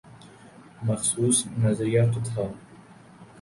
مخصوص 0.87 1.37
نظریہ 1.63 2.01
تو 2.13 2.19
تھا۔ 2.23 2.43